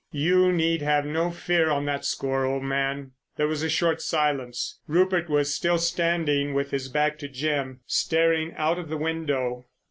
[0.11, 4.79] "You need have no fear on that score, old man." There was a short silence.
[4.87, 9.67] Rupert was still standing with his back to Jim, staring out of the window.